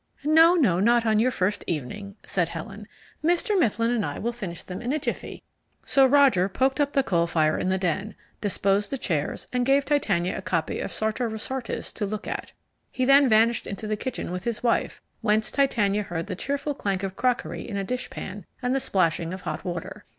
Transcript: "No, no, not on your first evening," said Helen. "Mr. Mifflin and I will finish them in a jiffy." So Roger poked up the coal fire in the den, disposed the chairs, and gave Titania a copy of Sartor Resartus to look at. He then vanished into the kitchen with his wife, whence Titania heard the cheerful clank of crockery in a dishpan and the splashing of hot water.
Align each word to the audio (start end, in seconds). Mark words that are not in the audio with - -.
"No, 0.23 0.55
no, 0.55 0.79
not 0.79 1.05
on 1.05 1.19
your 1.19 1.29
first 1.29 1.63
evening," 1.67 2.15
said 2.25 2.49
Helen. 2.49 2.87
"Mr. 3.23 3.55
Mifflin 3.59 3.91
and 3.91 4.03
I 4.03 4.17
will 4.17 4.33
finish 4.33 4.63
them 4.63 4.81
in 4.81 4.91
a 4.91 4.97
jiffy." 4.97 5.43
So 5.85 6.07
Roger 6.07 6.49
poked 6.49 6.79
up 6.79 6.93
the 6.93 7.03
coal 7.03 7.27
fire 7.27 7.55
in 7.55 7.69
the 7.69 7.77
den, 7.77 8.15
disposed 8.41 8.89
the 8.89 8.97
chairs, 8.97 9.45
and 9.53 9.63
gave 9.63 9.85
Titania 9.85 10.35
a 10.35 10.41
copy 10.41 10.79
of 10.79 10.91
Sartor 10.91 11.29
Resartus 11.29 11.93
to 11.93 12.07
look 12.07 12.27
at. 12.27 12.51
He 12.89 13.05
then 13.05 13.29
vanished 13.29 13.67
into 13.67 13.85
the 13.85 13.95
kitchen 13.95 14.31
with 14.31 14.43
his 14.43 14.63
wife, 14.63 15.03
whence 15.21 15.51
Titania 15.51 16.01
heard 16.01 16.25
the 16.25 16.35
cheerful 16.35 16.73
clank 16.73 17.03
of 17.03 17.15
crockery 17.15 17.69
in 17.69 17.77
a 17.77 17.83
dishpan 17.83 18.45
and 18.59 18.73
the 18.73 18.79
splashing 18.79 19.35
of 19.35 19.41
hot 19.41 19.63
water. 19.63 20.05